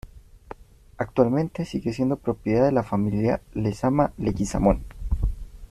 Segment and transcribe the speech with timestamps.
[0.97, 4.83] Actualmente sigue siendo propiedad de la familia Lezama-Leguizamón.